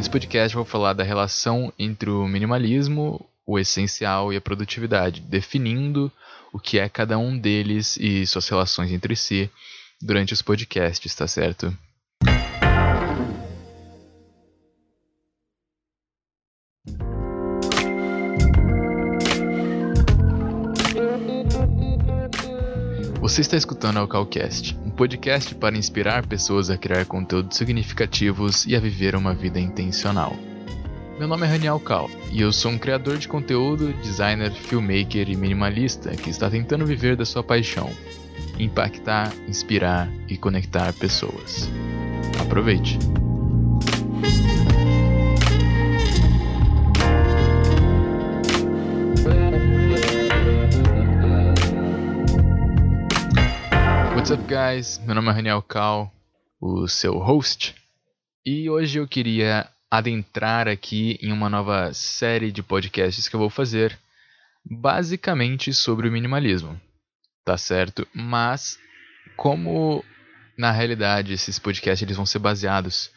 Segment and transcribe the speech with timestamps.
[0.00, 5.20] Nesse podcast eu vou falar da relação entre o minimalismo, o essencial e a produtividade,
[5.20, 6.10] definindo
[6.54, 9.50] o que é cada um deles e suas relações entre si
[10.00, 11.76] durante os podcasts, tá certo?
[23.30, 28.74] Você está escutando o Calcast, um podcast para inspirar pessoas a criar conteúdos significativos e
[28.74, 30.36] a viver uma vida intencional.
[31.16, 35.36] Meu nome é Raniel Cal e eu sou um criador de conteúdo, designer, filmmaker e
[35.36, 37.88] minimalista que está tentando viver da sua paixão,
[38.58, 41.70] impactar, inspirar e conectar pessoas.
[42.40, 42.98] Aproveite!
[54.30, 54.98] What's up, guys?
[54.98, 56.14] Meu nome é Raniel Cal,
[56.60, 57.74] o seu host,
[58.46, 63.50] e hoje eu queria adentrar aqui em uma nova série de podcasts que eu vou
[63.50, 63.98] fazer,
[64.64, 66.80] basicamente sobre o minimalismo,
[67.44, 68.06] tá certo?
[68.14, 68.78] Mas
[69.36, 70.04] como
[70.56, 73.10] na realidade esses podcasts eles vão ser baseados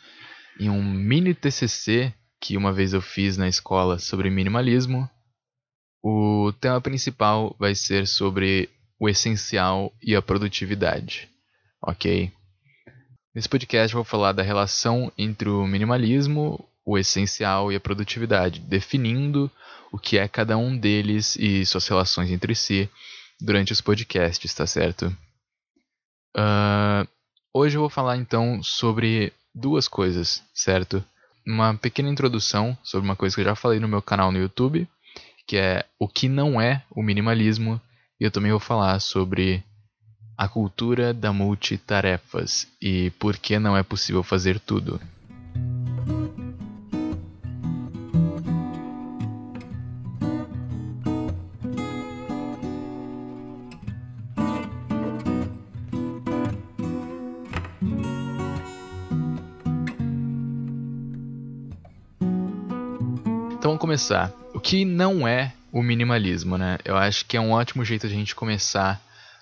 [0.59, 5.07] em um mini TCC que uma vez eu fiz na escola sobre minimalismo,
[6.03, 8.67] o tema principal vai ser sobre
[9.03, 11.29] o essencial e a produtividade,
[11.81, 12.31] ok?
[13.35, 18.61] Nesse podcast eu vou falar da relação entre o minimalismo, o essencial e a produtividade,
[18.61, 19.51] definindo
[19.91, 22.89] o que é cada um deles e suas relações entre si
[23.41, 25.07] durante os podcasts, tá certo?
[26.33, 27.05] Uh,
[27.53, 31.03] hoje eu vou falar então sobre duas coisas, certo?
[31.45, 34.87] Uma pequena introdução sobre uma coisa que eu já falei no meu canal no YouTube,
[35.45, 37.81] que é o que não é o minimalismo
[38.25, 39.61] eu também vou falar sobre
[40.37, 44.97] a cultura da multitarefas e por que não é possível fazer tudo.
[63.51, 64.31] Então vamos começar.
[64.53, 66.77] O que não é o minimalismo, né?
[66.85, 69.01] Eu acho que é um ótimo jeito de a gente começar,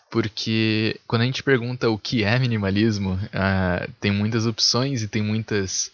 [0.09, 5.21] porque quando a gente pergunta o que é minimalismo, uh, tem muitas opções e tem
[5.21, 5.91] muitas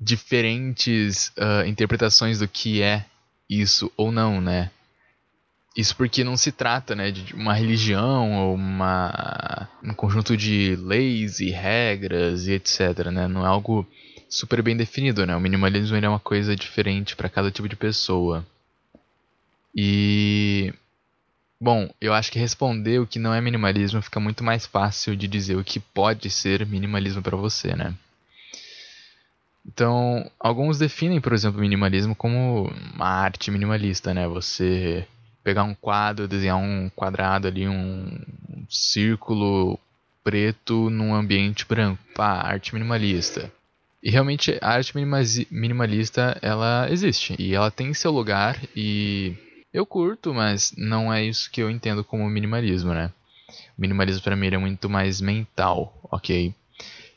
[0.00, 3.04] diferentes uh, interpretações do que é
[3.48, 4.70] isso ou não, né?
[5.76, 11.40] Isso porque não se trata né, de uma religião ou uma, um conjunto de leis
[11.40, 13.06] e regras e etc.
[13.10, 13.26] Né?
[13.26, 13.86] Não é algo
[14.28, 15.24] super bem definido.
[15.24, 15.34] Né?
[15.34, 18.44] O minimalismo é uma coisa diferente para cada tipo de pessoa.
[19.74, 20.72] E
[21.60, 25.28] bom, eu acho que responder o que não é minimalismo fica muito mais fácil de
[25.28, 27.94] dizer o que pode ser minimalismo para você, né?
[29.66, 34.26] Então, alguns definem, por exemplo, minimalismo como uma arte minimalista, né?
[34.26, 35.06] Você
[35.44, 38.20] pegar um quadro, desenhar um quadrado ali, um
[38.68, 39.78] círculo
[40.24, 42.02] preto num ambiente branco.
[42.14, 43.52] Pá, arte minimalista.
[44.02, 47.36] E realmente a arte minimalista, ela existe.
[47.38, 49.36] E ela tem seu lugar e
[49.72, 53.10] eu curto, mas não é isso que eu entendo como minimalismo, né?
[53.76, 56.54] O minimalismo para mim é muito mais mental, ok?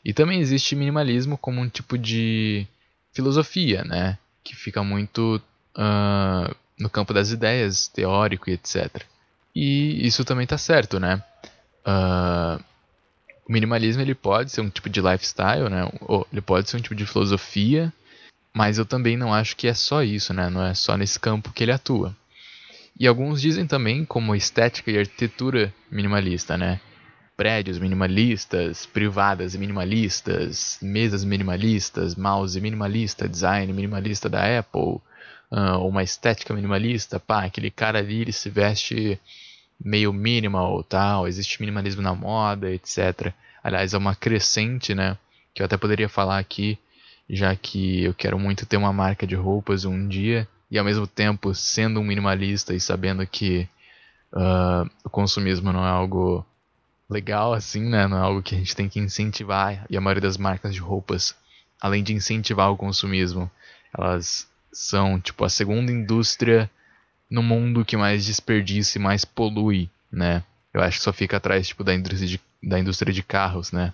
[0.04, 2.66] E também existe minimalismo como um tipo de
[3.12, 4.18] filosofia, né?
[4.44, 5.42] Que fica muito
[5.76, 9.02] uh, no campo das ideias, teórico e etc.
[9.54, 11.22] E isso também tá certo, né?
[11.86, 12.62] Uh,
[13.48, 15.90] o minimalismo ele pode ser um tipo de lifestyle, né?
[16.02, 17.92] Ou ele pode ser um tipo de filosofia,
[18.52, 20.48] mas eu também não acho que é só isso, né?
[20.48, 22.14] Não é só nesse campo que ele atua.
[22.98, 26.80] E alguns dizem também como estética e arquitetura minimalista, né?
[27.36, 34.98] Prédios minimalistas, privadas minimalistas, mesas minimalistas, mouse minimalista, design minimalista da Apple,
[35.50, 39.20] uh, uma estética minimalista, pá, aquele cara ali ele se veste
[39.78, 43.30] meio minimal, tal, existe minimalismo na moda, etc.
[43.62, 45.18] Aliás, é uma crescente, né?
[45.52, 46.78] Que eu até poderia falar aqui,
[47.28, 51.06] já que eu quero muito ter uma marca de roupas um dia e ao mesmo
[51.06, 53.68] tempo sendo um minimalista e sabendo que
[54.32, 56.44] uh, o consumismo não é algo
[57.08, 58.06] legal assim, né?
[58.06, 59.86] Não é algo que a gente tem que incentivar.
[59.88, 61.34] E a maioria das marcas de roupas,
[61.80, 63.50] além de incentivar o consumismo,
[63.96, 66.70] elas são tipo a segunda indústria
[67.30, 70.42] no mundo que mais desperdiça e mais polui, né?
[70.72, 73.92] Eu acho que só fica atrás tipo da indústria de, da indústria de carros, né?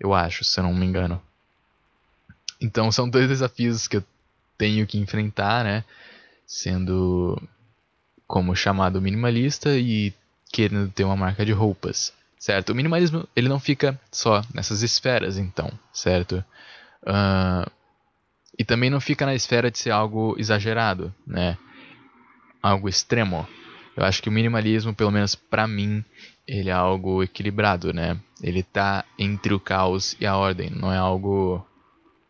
[0.00, 1.22] Eu acho, se eu não me engano.
[2.60, 4.04] Então são dois desafios que eu
[4.58, 5.84] tenho que enfrentar, né?
[6.46, 7.40] Sendo
[8.26, 10.12] como chamado minimalista e
[10.52, 12.70] querendo ter uma marca de roupas, certo?
[12.70, 16.44] O minimalismo ele não fica só nessas esferas, então, certo?
[17.02, 17.70] Uh,
[18.58, 21.56] E também não fica na esfera de ser algo exagerado, né?
[22.62, 23.46] Algo extremo.
[23.96, 26.04] Eu acho que o minimalismo, pelo menos para mim,
[26.46, 28.18] ele é algo equilibrado, né?
[28.42, 31.66] Ele tá entre o caos e a ordem, não é algo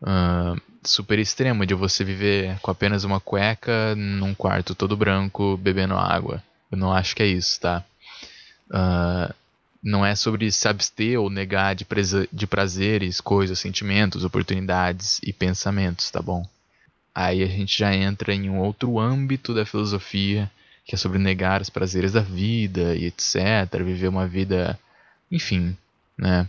[0.01, 5.95] uh, super extremo de você viver com apenas uma cueca num quarto todo branco bebendo
[5.95, 6.43] água.
[6.71, 7.83] Eu não acho que é isso, tá?
[8.69, 9.33] Uh,
[9.83, 11.85] não é sobre se abster ou negar de,
[12.31, 16.47] de prazeres, coisas, sentimentos, oportunidades e pensamentos, tá bom?
[17.13, 20.49] Aí a gente já entra em um outro âmbito da filosofia,
[20.85, 23.37] que é sobre negar os prazeres da vida e etc.
[23.83, 24.79] Viver uma vida.
[25.29, 25.77] Enfim,
[26.17, 26.47] né?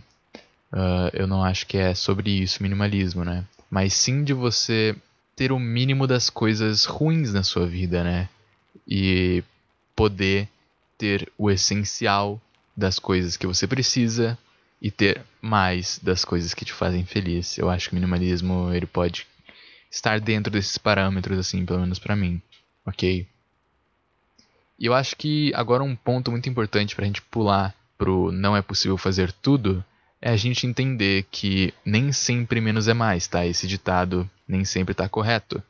[0.71, 3.45] Uh, eu não acho que é sobre isso minimalismo, né?
[3.75, 4.95] Mas sim de você
[5.35, 8.29] ter o mínimo das coisas ruins na sua vida, né?
[8.87, 9.43] E
[9.93, 10.47] poder
[10.97, 12.39] ter o essencial
[12.73, 14.37] das coisas que você precisa
[14.81, 17.57] e ter mais das coisas que te fazem feliz.
[17.57, 19.27] Eu acho que o minimalismo ele pode
[19.91, 22.41] estar dentro desses parâmetros assim, pelo menos para mim,
[22.85, 23.27] ok?
[24.79, 28.55] E eu acho que agora um ponto muito importante para a gente pular pro não
[28.55, 29.83] é possível fazer tudo
[30.25, 33.45] é a gente entender que nem sempre menos é mais, tá?
[33.45, 35.63] Esse ditado nem sempre está correto.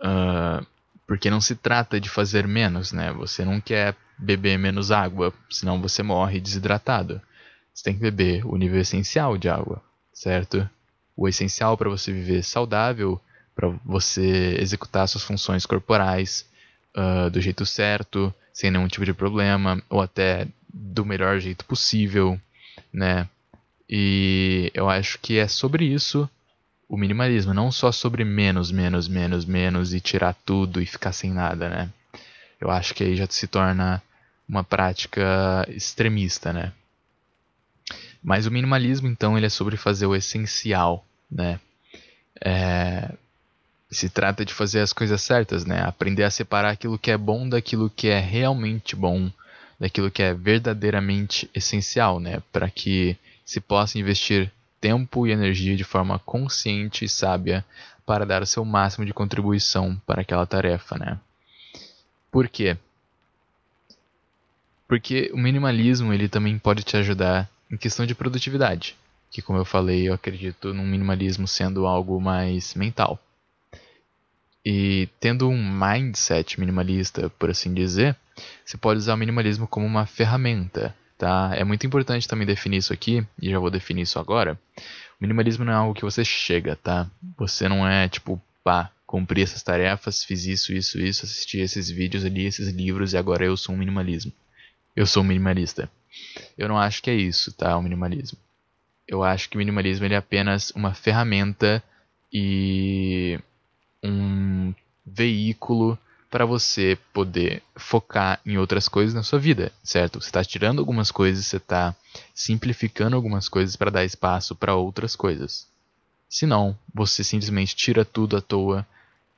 [0.00, 0.66] Uh,
[1.06, 3.12] porque não se trata de fazer menos, né?
[3.12, 7.22] Você não quer beber menos água, senão você morre desidratado.
[7.72, 9.80] Você tem que beber o nível essencial de água,
[10.12, 10.68] certo?
[11.16, 13.20] O essencial para você viver saudável,
[13.54, 16.44] para você executar suas funções corporais
[16.96, 22.40] uh, do jeito certo, sem nenhum tipo de problema, ou até do melhor jeito possível,
[22.92, 23.28] né?
[23.88, 26.28] E eu acho que é sobre isso
[26.88, 31.30] o minimalismo, não só sobre menos, menos, menos, menos e tirar tudo e ficar sem
[31.30, 31.90] nada, né?
[32.60, 34.02] Eu acho que aí já se torna
[34.48, 36.72] uma prática extremista, né?
[38.22, 41.60] Mas o minimalismo, então, ele é sobre fazer o essencial, né?
[42.40, 43.12] É...
[43.90, 45.82] Se trata de fazer as coisas certas, né?
[45.82, 49.30] Aprender a separar aquilo que é bom daquilo que é realmente bom,
[49.78, 52.42] daquilo que é verdadeiramente essencial, né?
[52.52, 53.16] Para que
[53.48, 57.64] se possa investir tempo e energia de forma consciente e sábia
[58.04, 61.18] para dar o seu máximo de contribuição para aquela tarefa, né?
[62.30, 62.76] Por quê?
[64.86, 68.94] Porque o minimalismo ele também pode te ajudar em questão de produtividade,
[69.30, 73.18] que como eu falei, eu acredito num minimalismo sendo algo mais mental.
[74.62, 78.14] E tendo um mindset minimalista, por assim dizer,
[78.62, 81.50] você pode usar o minimalismo como uma ferramenta, tá?
[81.54, 84.58] É muito importante também definir isso aqui, e já vou definir isso agora.
[85.20, 87.10] O minimalismo não é algo que você chega, tá?
[87.36, 92.24] Você não é tipo, pá, cumpri essas tarefas, fiz isso, isso, isso, assisti esses vídeos
[92.24, 94.32] ali, esses livros e agora eu sou um minimalismo
[94.98, 95.88] eu sou minimalista.
[96.56, 97.76] Eu não acho que é isso, tá?
[97.76, 98.36] O minimalismo.
[99.06, 101.80] Eu acho que o minimalismo ele é apenas uma ferramenta
[102.32, 103.38] e
[104.02, 104.74] um
[105.06, 105.96] veículo
[106.30, 110.20] para você poder focar em outras coisas na sua vida, certo?
[110.20, 111.94] Você está tirando algumas coisas, você está
[112.34, 115.66] simplificando algumas coisas para dar espaço para outras coisas.
[116.28, 118.86] Se não, você simplesmente tira tudo à toa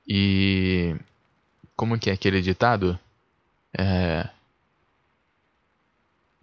[0.06, 0.96] e
[1.76, 2.98] como que é aquele ditado?
[3.72, 4.28] É,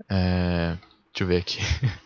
[0.09, 0.77] é...
[1.11, 1.59] Deixa eu ver aqui.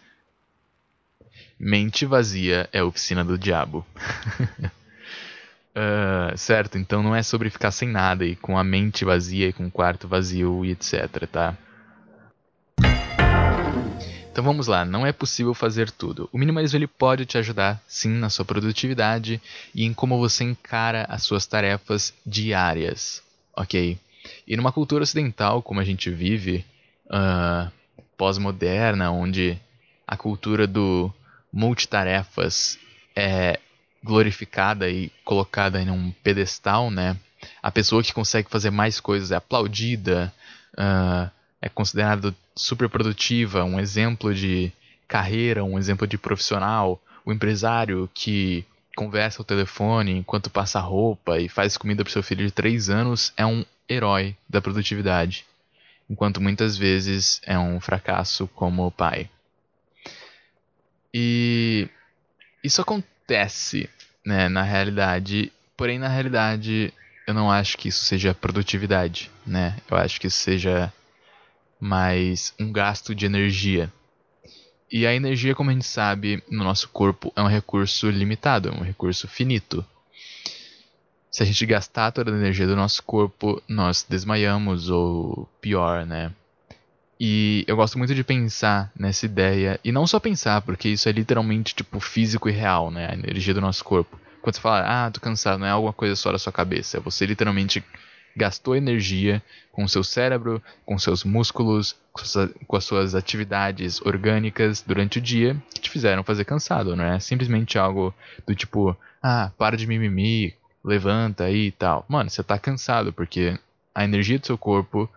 [1.59, 3.85] Mente vazia é oficina do diabo.
[5.75, 9.53] uh, certo, então não é sobre ficar sem nada e com a mente vazia e
[9.53, 11.57] com o quarto vazio e etc, tá?
[14.31, 16.29] Então vamos lá, não é possível fazer tudo.
[16.31, 19.41] O minimalismo ele pode te ajudar sim na sua produtividade
[19.75, 23.22] e em como você encara as suas tarefas diárias,
[23.55, 23.98] ok?
[24.48, 26.65] E numa cultura ocidental como a gente vive,
[27.07, 27.69] uh,
[28.15, 29.60] pós-moderna, onde
[30.07, 31.13] a cultura do
[31.51, 32.79] multitarefas
[33.13, 33.60] é
[34.03, 37.17] glorificada e colocada em um pedestal, né?
[37.62, 40.34] A pessoa que consegue fazer mais coisas é aplaudida,
[40.74, 41.29] uh,
[41.62, 44.72] é considerada super produtiva, um exemplo de
[45.08, 48.65] carreira, um exemplo de profissional, o empresário que
[48.96, 53.34] conversa ao telefone enquanto passa roupa e faz comida para seu filho de 3 anos
[53.38, 55.46] é um herói da produtividade
[56.12, 59.29] enquanto muitas vezes é um fracasso como pai.
[61.13, 61.88] E
[62.62, 62.81] isso
[63.31, 63.89] acontece,
[64.25, 66.93] né, na realidade, porém na realidade
[67.25, 69.77] eu não acho que isso seja produtividade, né?
[69.89, 70.91] Eu acho que isso seja
[71.79, 73.91] mais um gasto de energia.
[74.91, 78.71] E a energia, como a gente sabe, no nosso corpo é um recurso limitado, é
[78.71, 79.85] um recurso finito.
[81.31, 86.33] Se a gente gastar toda a energia do nosso corpo, nós desmaiamos ou pior, né?
[87.24, 91.12] E eu gosto muito de pensar nessa ideia, e não só pensar, porque isso é
[91.12, 93.12] literalmente tipo físico e real, né?
[93.12, 94.20] A energia do nosso corpo.
[94.42, 96.98] quando você fala, ah, tô cansado, não é alguma coisa só da sua cabeça.
[96.98, 97.84] É você literalmente
[98.36, 99.40] gastou energia
[99.72, 101.96] com o seu cérebro, com seus músculos,
[102.66, 107.20] com as suas atividades orgânicas durante o dia que te fizeram fazer cansado, não é
[107.20, 108.12] simplesmente algo
[108.48, 112.04] do tipo, ah, para de mimimi, levanta aí e tal.
[112.10, 113.60] Mano, você tá cansado porque
[113.94, 115.08] a energia do seu corpo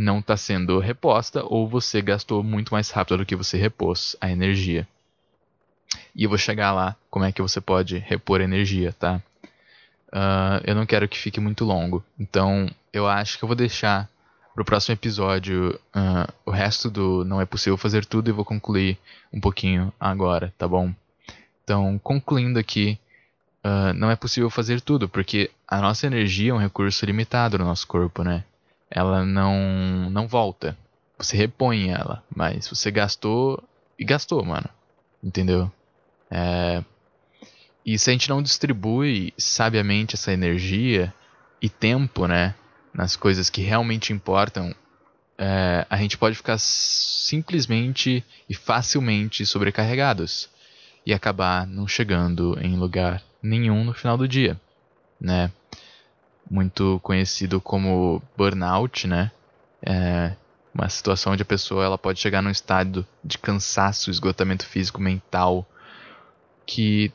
[0.00, 4.30] não está sendo reposta ou você gastou muito mais rápido do que você repôs a
[4.30, 4.88] energia.
[6.14, 9.22] E eu vou chegar lá como é que você pode repor energia, tá?
[10.08, 14.08] Uh, eu não quero que fique muito longo, então eu acho que eu vou deixar
[14.54, 18.44] para o próximo episódio uh, o resto do Não é Possível Fazer Tudo e vou
[18.44, 18.98] concluir
[19.32, 20.92] um pouquinho agora, tá bom?
[21.62, 22.98] Então, concluindo aqui,
[23.64, 27.64] uh, não é possível fazer tudo, porque a nossa energia é um recurso limitado no
[27.64, 28.44] nosso corpo, né?
[28.90, 30.76] Ela não, não volta.
[31.18, 33.62] Você repõe ela, mas você gastou
[33.98, 34.68] e gastou, mano.
[35.22, 35.70] Entendeu?
[36.30, 36.82] É...
[37.84, 41.12] E se a gente não distribui sabiamente essa energia
[41.62, 42.54] e tempo, né,
[42.92, 44.74] nas coisas que realmente importam,
[45.38, 50.50] é, a gente pode ficar simplesmente e facilmente sobrecarregados
[51.06, 54.60] e acabar não chegando em lugar nenhum no final do dia,
[55.18, 55.50] né?
[56.50, 59.30] Muito conhecido como burnout, né?
[59.82, 60.34] É
[60.74, 65.66] uma situação onde a pessoa ela pode chegar num estado de cansaço, esgotamento físico, mental,
[66.66, 67.12] que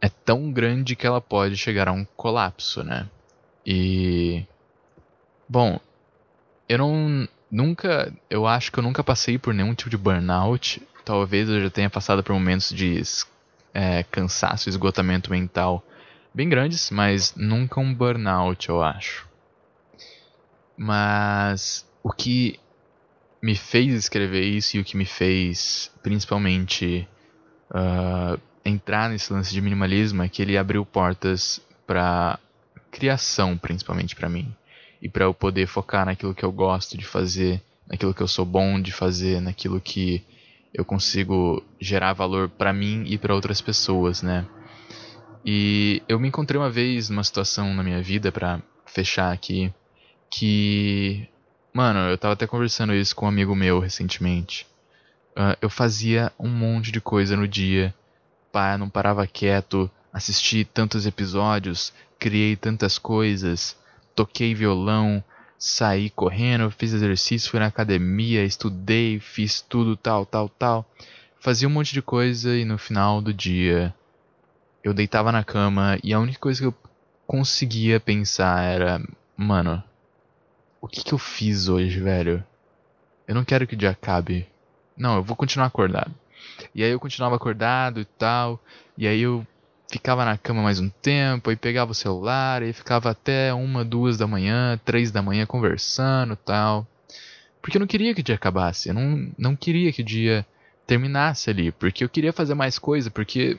[0.00, 3.08] é tão grande que ela pode chegar a um colapso, né?
[3.66, 4.44] E
[5.48, 5.80] bom,
[6.68, 10.82] eu não nunca, eu acho que eu nunca passei por nenhum tipo de burnout.
[11.04, 13.00] Talvez eu já tenha passado por momentos de
[13.72, 15.82] é, cansaço, esgotamento mental
[16.34, 19.26] bem grandes, mas nunca um burnout, eu acho.
[20.76, 22.58] Mas o que
[23.40, 27.06] me fez escrever isso e o que me fez, principalmente,
[27.70, 32.38] uh, entrar nesse lance de minimalismo é que ele abriu portas para
[32.90, 34.52] criação, principalmente para mim,
[35.00, 38.44] e para eu poder focar naquilo que eu gosto de fazer, naquilo que eu sou
[38.44, 40.24] bom de fazer, naquilo que
[40.72, 44.44] eu consigo gerar valor para mim e para outras pessoas, né?
[45.44, 49.72] E eu me encontrei uma vez numa situação na minha vida para fechar aqui
[50.30, 51.28] que
[51.72, 54.66] mano, eu tava até conversando isso com um amigo meu recentemente.
[55.36, 57.92] Uh, eu fazia um monte de coisa no dia
[58.54, 63.76] pá, não parava quieto, assisti tantos episódios, criei tantas coisas,
[64.14, 65.22] toquei violão,
[65.58, 70.86] saí correndo, fiz exercício, fui na academia, estudei, fiz tudo tal, tal, tal.
[71.40, 73.92] Fazia um monte de coisa e no final do dia
[74.84, 76.74] eu deitava na cama e a única coisa que eu
[77.26, 79.02] conseguia pensar era,
[79.36, 79.82] mano,
[80.80, 82.44] o que que eu fiz hoje, velho?
[83.26, 84.46] Eu não quero que o dia acabe.
[84.96, 86.14] Não, eu vou continuar acordado.
[86.74, 88.60] E aí eu continuava acordado e tal.
[88.96, 89.44] E aí eu
[89.90, 94.18] ficava na cama mais um tempo, aí pegava o celular, e ficava até uma, duas
[94.18, 96.86] da manhã, três da manhã conversando tal.
[97.62, 100.44] Porque eu não queria que o dia acabasse, eu não, não queria que o dia
[100.86, 103.58] terminasse ali, porque eu queria fazer mais coisa, porque,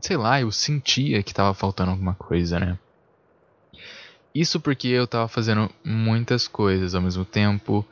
[0.00, 2.78] sei lá, eu sentia que tava faltando alguma coisa, né?
[4.34, 7.84] Isso porque eu tava fazendo muitas coisas ao mesmo tempo,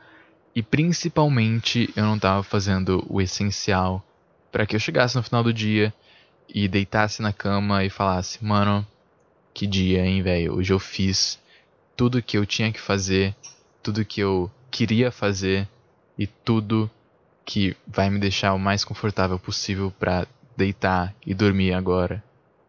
[0.55, 4.05] e principalmente eu não estava fazendo o essencial
[4.53, 5.93] para que eu chegasse no final do dia
[6.49, 8.87] e deitasse na cama e falasse: Mano,
[9.53, 10.55] que dia, hein, velho?
[10.55, 11.39] Hoje eu fiz
[11.97, 13.35] tudo que eu tinha que fazer,
[13.83, 15.69] tudo que eu queria fazer
[16.19, 16.91] e tudo
[17.45, 22.23] que vai me deixar o mais confortável possível para deitar e dormir agora,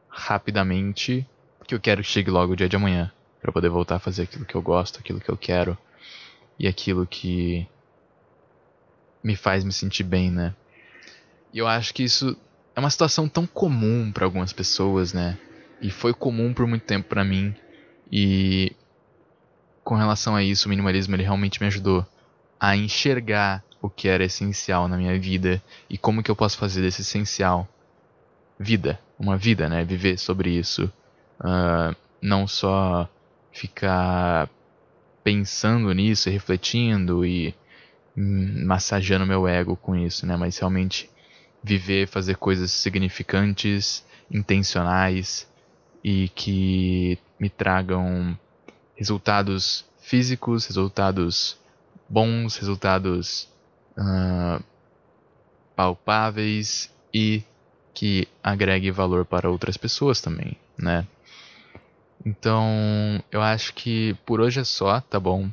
[0.09, 1.27] rapidamente,
[1.57, 4.23] porque eu quero que chegue logo o dia de amanhã, para poder voltar a fazer
[4.23, 5.77] aquilo que eu gosto, aquilo que eu quero
[6.59, 7.67] e aquilo que
[9.23, 10.53] me faz me sentir bem, né?
[11.53, 12.37] E eu acho que isso
[12.75, 15.37] é uma situação tão comum para algumas pessoas, né?
[15.81, 17.55] E foi comum por muito tempo para mim.
[18.11, 18.75] E
[19.83, 22.05] com relação a isso, o minimalismo ele realmente me ajudou
[22.59, 26.81] a enxergar o que era essencial na minha vida e como que eu posso fazer
[26.81, 27.67] desse essencial
[28.59, 29.83] vida, uma vida, né?
[29.83, 30.91] Viver sobre isso,
[31.39, 33.09] uh, não só
[33.51, 34.49] ficar
[35.23, 37.53] pensando nisso, refletindo e
[38.15, 40.35] massageando meu ego com isso, né?
[40.35, 41.09] Mas realmente
[41.63, 45.47] viver, fazer coisas significantes, intencionais
[46.03, 48.37] e que me tragam
[48.95, 51.57] resultados físicos, resultados
[52.09, 53.49] bons, resultados
[53.97, 54.63] uh,
[55.75, 57.43] palpáveis e
[57.97, 61.03] que agregue valor para outras pessoas também, né?
[62.23, 62.63] Então,
[63.31, 65.49] eu acho que por hoje é só, tá bom?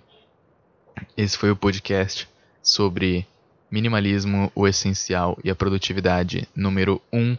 [1.17, 2.29] Esse foi o podcast
[2.63, 3.27] sobre
[3.71, 7.19] minimalismo, o essencial e a produtividade número 1.
[7.19, 7.39] Um.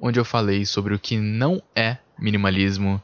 [0.00, 3.02] onde eu falei sobre o que não é minimalismo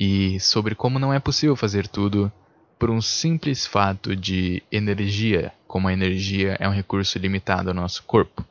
[0.00, 2.32] e sobre como não é possível fazer tudo
[2.76, 8.02] por um simples fato de energia, como a energia é um recurso limitado ao nosso
[8.02, 8.44] corpo,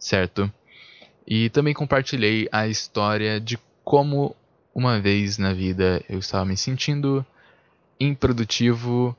[0.00, 0.52] certo?
[1.26, 4.34] E também compartilhei a história de como
[4.74, 7.24] uma vez na vida eu estava me sentindo
[7.98, 9.16] improdutivo,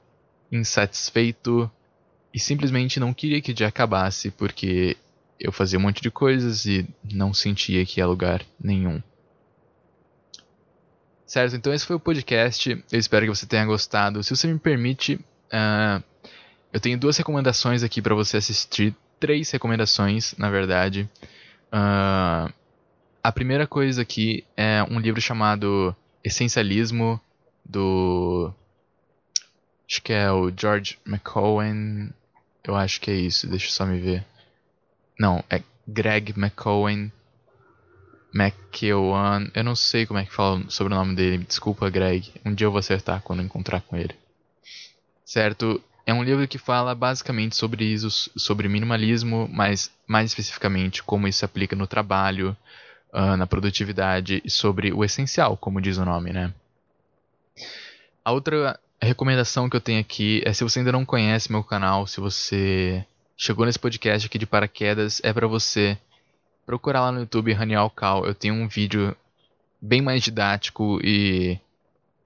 [0.52, 1.70] insatisfeito
[2.34, 4.96] e simplesmente não queria que o dia acabasse porque
[5.40, 9.02] eu fazia um monte de coisas e não sentia que ia lugar nenhum.
[11.26, 12.72] Certo, então esse foi o podcast.
[12.92, 14.24] Eu espero que você tenha gostado.
[14.24, 16.02] Se você me permite, uh,
[16.72, 18.96] eu tenho duas recomendações aqui para você assistir.
[19.20, 21.10] Três recomendações, na verdade.
[21.74, 22.52] Uh,
[23.24, 27.20] a primeira coisa aqui é um livro chamado Essencialismo,
[27.64, 28.54] do.
[29.90, 32.10] Acho que é o George McCowan.
[32.64, 34.26] Eu acho que é isso, deixa eu só me ver.
[35.20, 37.12] Não, é Greg McCowan.
[38.34, 39.50] McEwan.
[39.54, 41.46] Eu não sei como é que fala sobre o nome dele.
[41.46, 42.32] Desculpa, Greg.
[42.46, 44.16] Um dia eu vou acertar quando encontrar com ele.
[45.26, 45.82] Certo?
[46.08, 51.40] É um livro que fala basicamente sobre isso, sobre minimalismo, mas mais especificamente como isso
[51.40, 52.56] se aplica no trabalho,
[53.12, 56.54] uh, na produtividade e sobre o essencial, como diz o nome, né?
[58.24, 62.08] A outra recomendação que eu tenho aqui é se você ainda não conhece meu canal,
[62.08, 65.98] se você chegou nesse podcast aqui de paraquedas, é para você
[66.66, 68.26] procurar lá no YouTube Ranial Cal.
[68.26, 69.14] Eu tenho um vídeo
[69.82, 71.60] bem mais didático e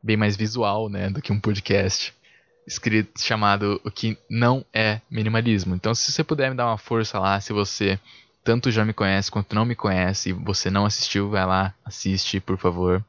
[0.03, 2.13] bem mais visual, né, do que um podcast
[2.65, 5.75] escrito chamado O que não é minimalismo.
[5.75, 7.99] Então, se você puder me dar uma força lá, se você
[8.43, 12.39] tanto já me conhece quanto não me conhece e você não assistiu, vai lá, assiste,
[12.39, 13.03] por favor.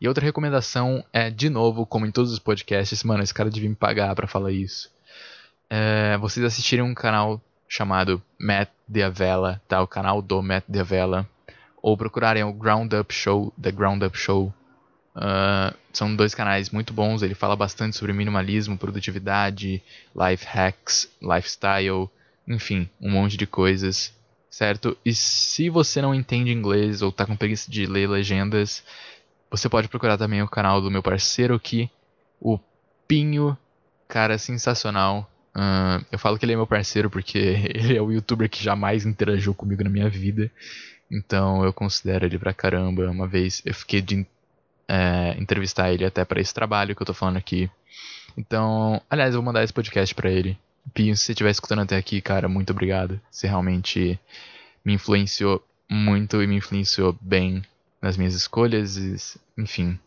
[0.00, 3.68] E outra recomendação é, de novo, como em todos os podcasts, mano, esse cara devia
[3.68, 4.90] me pagar para falar isso.
[5.70, 9.80] É, vocês assistirem um canal chamado Matt Diavela, tá?
[9.82, 11.28] O canal do Matt Diavela.
[11.82, 14.52] Ou procurarem o Ground Up Show, The Ground Up Show.
[15.16, 17.22] Uh, são dois canais muito bons.
[17.22, 19.82] Ele fala bastante sobre minimalismo, produtividade,
[20.14, 22.08] life hacks, lifestyle,
[22.46, 24.12] enfim, um monte de coisas,
[24.50, 24.96] certo?
[25.04, 28.84] E se você não entende inglês ou tá com preguiça de ler legendas,
[29.50, 31.88] você pode procurar também o canal do meu parceiro aqui,
[32.40, 32.58] o
[33.06, 33.56] Pinho,
[34.08, 35.30] cara sensacional.
[35.54, 37.38] Uh, eu falo que ele é meu parceiro porque
[37.72, 40.50] ele é o youtuber que jamais interagiu comigo na minha vida.
[41.10, 43.08] Então eu considero ele pra caramba.
[43.08, 44.26] Uma vez eu fiquei de
[44.88, 47.70] é, entrevistar ele até para esse trabalho que eu tô falando aqui.
[48.36, 50.58] Então, aliás, eu vou mandar esse podcast para ele.
[50.92, 53.20] Pinho, se você estiver escutando até aqui, cara, muito obrigado.
[53.30, 54.18] Você realmente
[54.84, 57.62] me influenciou muito e me influenciou bem
[58.02, 59.98] nas minhas escolhas, enfim.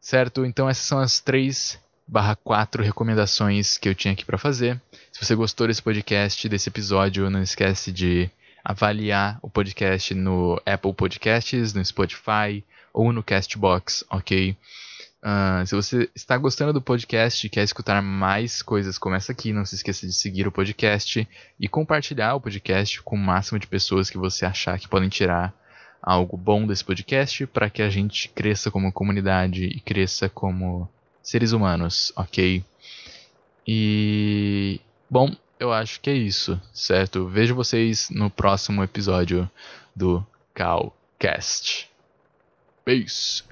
[0.00, 0.44] Certo?
[0.44, 4.80] Então essas são as três barra 4 recomendações que eu tinha aqui para fazer.
[5.12, 8.30] Se você gostou desse podcast, desse episódio, não esquece de
[8.68, 14.54] avaliar o podcast no Apple Podcasts, no Spotify ou no Castbox, ok?
[15.22, 19.54] Uh, se você está gostando do podcast e quer escutar mais coisas como essa aqui,
[19.54, 21.26] não se esqueça de seguir o podcast
[21.58, 25.54] e compartilhar o podcast com o máximo de pessoas que você achar que podem tirar
[26.02, 30.86] algo bom desse podcast para que a gente cresça como comunidade e cresça como
[31.22, 32.62] seres humanos, ok?
[33.66, 34.78] E.
[35.10, 37.26] Bom, eu acho que é isso, certo?
[37.26, 39.50] Vejo vocês no próximo episódio
[39.94, 41.90] do Calcast.
[42.84, 43.42] Peace!